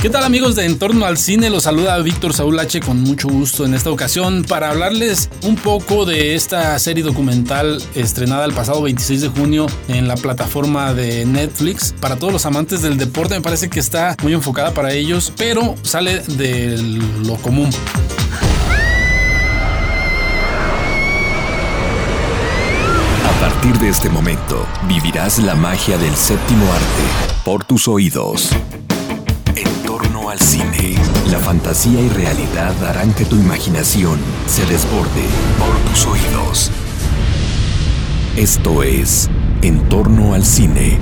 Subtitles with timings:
[0.00, 1.50] ¿Qué tal amigos de Entorno al Cine?
[1.50, 6.04] Los saluda Víctor Saúl H con mucho gusto en esta ocasión para hablarles un poco
[6.04, 11.96] de esta serie documental estrenada el pasado 26 de junio en la plataforma de Netflix.
[12.00, 15.74] Para todos los amantes del deporte me parece que está muy enfocada para ellos, pero
[15.82, 16.78] sale de
[17.24, 17.68] lo común.
[23.26, 28.52] A partir de este momento, vivirás la magia del séptimo arte por tus oídos
[30.30, 30.94] al cine.
[31.30, 35.24] La fantasía y realidad harán que tu imaginación se desborde
[35.58, 36.70] por tus oídos.
[38.36, 39.28] Esto es
[39.62, 40.98] En torno al cine.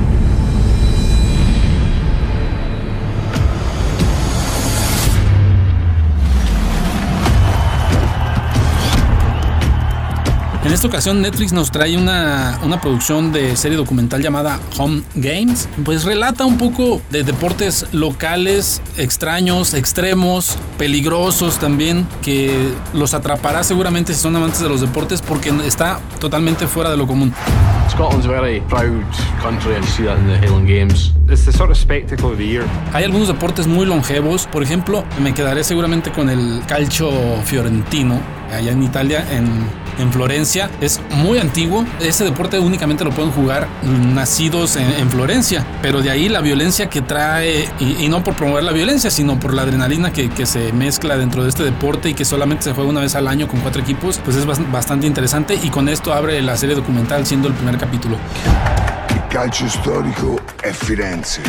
[10.77, 15.71] Esta ocasión Netflix nos trae una, una, producción de serie documental llamada Home Games.
[15.87, 24.13] Pues relata un poco de deportes locales, extraños, extremos, peligrosos también, que los atrapará seguramente
[24.13, 27.33] si son amantes de los deportes porque está totalmente fuera de lo común.
[27.89, 29.03] Scotland's a very proud
[29.41, 31.15] country and you see that in the Highland Games.
[31.31, 32.67] It's the sort of spectacle of the year.
[32.93, 37.11] Hay algunos deportes muy longevos, por ejemplo, me quedaré seguramente con el calcio
[37.45, 38.21] fiorentino
[38.53, 40.71] allá en Italia en en Florencia.
[40.81, 41.85] Es muy antiguo.
[42.01, 45.65] Ese deporte únicamente lo pueden jugar nacidos en, Florencia.
[45.83, 49.55] Pero de ahí la violencia que trae, y, no por promover la violencia, sino por
[49.55, 52.91] la adrenalina que, que, se mezcla dentro de este deporte y que solamente se juega
[52.91, 55.59] una vez al año con cuatro equipos, pues es bastante interesante.
[55.63, 58.17] Y con esto abre la serie documental siendo el primer capítulo.
[59.09, 61.43] El calcio histórico es Firenze.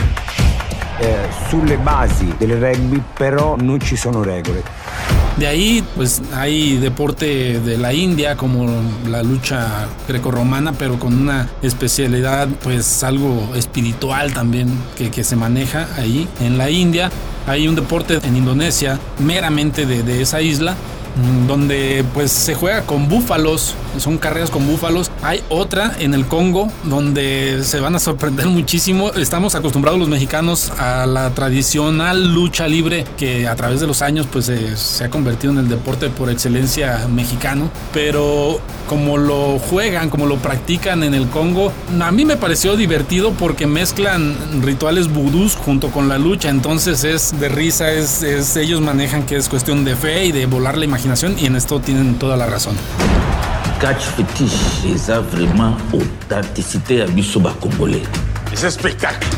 [0.99, 4.63] Eh, sulle basi del rugby però non ci sono regole.
[5.37, 8.67] De ahí, pues hay deporte de la India como
[9.07, 15.87] la lucha grecorromana, pero con una especialidad, pues algo espiritual también que, que se maneja
[15.95, 17.11] ahí en la India.
[17.45, 20.75] Hay un deporte en Indonesia, meramente de, de esa isla,
[21.17, 25.11] Mm, donde pues se juega con búfalos, son carreras con búfalos.
[25.23, 29.11] Hay otra en el Congo donde se van a sorprender muchísimo.
[29.13, 34.27] Estamos acostumbrados los mexicanos a la tradicional lucha libre que a través de los años
[34.31, 34.45] pues
[34.75, 40.37] se ha convertido en el deporte por excelencia mexicano, pero como lo juegan, como lo
[40.37, 46.07] practican en el Congo, a mí me pareció divertido porque mezclan rituales vudús junto con
[46.07, 50.25] la lucha, entonces es de risa, es, es ellos manejan que es cuestión de fe
[50.25, 52.75] y de volar la imaginación y en esto tienen toda la razón.
[53.79, 58.01] Catch fetiche eza vraiment authenticité à biso congolais.
[58.55, 59.36] C'est spectacle.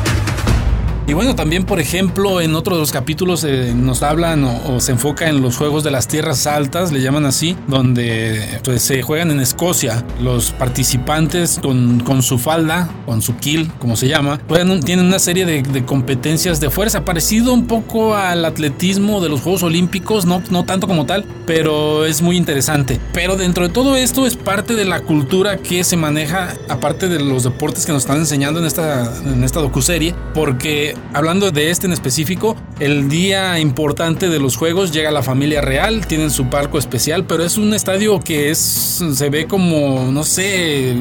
[1.06, 4.92] Y bueno, también por ejemplo en otro de los capítulos eh, nos hablan o, se
[4.92, 9.30] enfoca en los juegos de las tierras altas, le llaman así, donde pues, se juegan
[9.30, 10.04] en Escocia.
[10.20, 14.38] Los participantes con, con su falda, con su kill, como se llama,
[14.84, 19.62] tienen una serie de, competencias de fuerza, parecido un poco al atletismo de los Juegos
[19.62, 23.00] Olímpicos, no, no tanto como tal, pero es muy interesante.
[23.12, 27.20] Pero dentro de todo esto es parte de la cultura que se maneja, aparte de
[27.20, 31.86] los deportes que nos están enseñando en esta, en esta docuserie, porque hablando de este
[31.86, 36.78] en específico, el día importante de los juegos llega la familia real, tienen su parco
[36.78, 40.94] especial, pero es un estadio que es se ve como, no sé,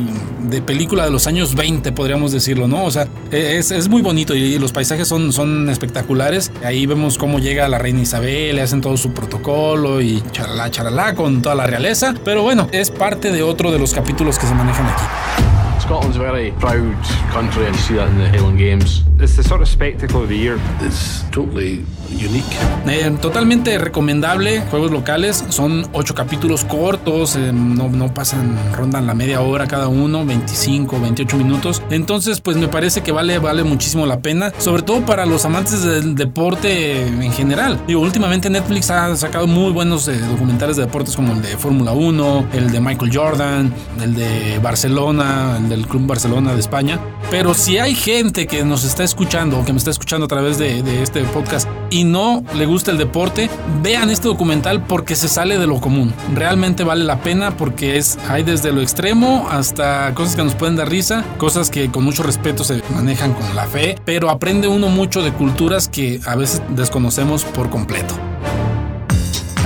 [0.49, 2.85] de película de los años 20, podríamos decirlo, ¿no?
[2.85, 6.51] O sea, es, es muy bonito y los paisajes son, son espectaculares.
[6.63, 11.15] Ahí vemos cómo llega la reina Isabel, le hacen todo su protocolo y charalá, charalá
[11.15, 12.13] con toda la realeza.
[12.23, 15.48] Pero bueno, es parte de otro de los capítulos que se manejan aquí.
[15.89, 16.95] Scotland's a very proud
[17.33, 19.01] country, and you see that in the Highland Games.
[19.19, 20.59] It's the sort of spectacle of the year.
[20.81, 22.45] It's totally unique.
[22.87, 24.61] Eh, totalmente recomendable.
[24.69, 25.43] Juegos locales.
[25.49, 27.35] Son ocho capítulos cortos.
[27.35, 31.81] Eh, no, no pasan, rondan la media hora cada uno, 25, 28 minutos.
[31.89, 34.53] Entonces, pues me parece que vale, vale muchísimo la pena.
[34.59, 37.81] Sobre todo para los amantes del deporte en general.
[37.87, 41.93] Digo, últimamente Netflix ha sacado muy buenos eh, documentales de deportes como el de Fórmula
[41.93, 46.99] 1, el de Michael Jordan, el de Barcelona, el del Club Barcelona de España.
[47.31, 50.57] Pero si hay gente que nos está escuchando o que me está escuchando a través
[50.57, 53.49] de, de este podcast y no le gusta el deporte,
[53.81, 56.13] vean este documental porque se sale de lo común.
[56.33, 60.75] Realmente vale la pena porque es hay desde lo extremo hasta cosas que nos pueden
[60.75, 64.89] dar risa, cosas que con mucho respeto se manejan con la fe, pero aprende uno
[64.89, 68.28] mucho de culturas que a veces desconocemos por completo.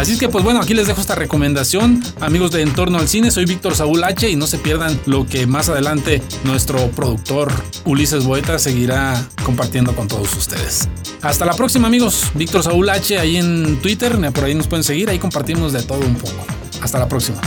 [0.04, 3.32] Así es que pues bueno, aquí les dejo esta recomendación, amigos de Entorno al Cine,
[3.32, 7.50] soy Víctor Saúl H y no se pierdan lo que más adelante nuestro productor
[7.86, 10.90] Ulises Boeta seguirá compartiendo con todos ustedes.
[11.22, 15.10] Hasta la próxima amigos, Víctor Saúl H ahí en Twitter, por ahí nos pueden seguir,
[15.10, 16.46] ahí compartimos de todo un poco.
[16.82, 17.40] Hasta la próxima.